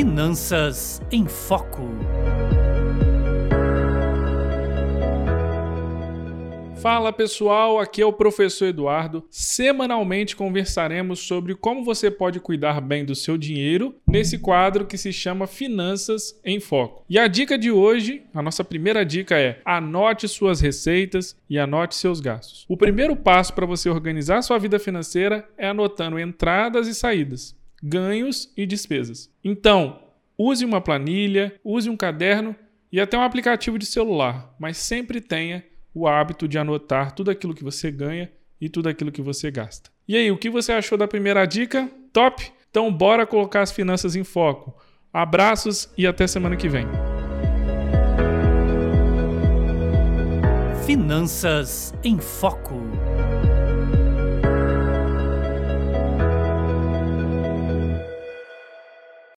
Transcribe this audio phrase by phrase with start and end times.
[0.00, 1.82] Finanças em Foco.
[6.80, 9.22] Fala pessoal, aqui é o professor Eduardo.
[9.30, 15.12] Semanalmente conversaremos sobre como você pode cuidar bem do seu dinheiro nesse quadro que se
[15.12, 17.04] chama Finanças em Foco.
[17.06, 21.94] E a dica de hoje, a nossa primeira dica é: anote suas receitas e anote
[21.94, 22.64] seus gastos.
[22.70, 28.52] O primeiro passo para você organizar sua vida financeira é anotando entradas e saídas, ganhos
[28.56, 29.30] e despesas.
[29.42, 30.00] Então,
[30.36, 32.54] use uma planilha, use um caderno
[32.92, 37.54] e até um aplicativo de celular, mas sempre tenha o hábito de anotar tudo aquilo
[37.54, 38.30] que você ganha
[38.60, 39.90] e tudo aquilo que você gasta.
[40.06, 41.90] E aí, o que você achou da primeira dica?
[42.12, 42.42] Top?
[42.68, 44.76] Então, bora colocar as finanças em foco.
[45.12, 46.86] Abraços e até semana que vem.
[50.86, 52.80] Finanças em Foco.